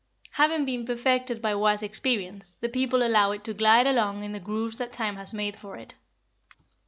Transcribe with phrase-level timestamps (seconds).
[0.31, 4.39] Having been perfected by wise experience, the people allow it to glide along in the
[4.39, 5.93] grooves that time has made for it.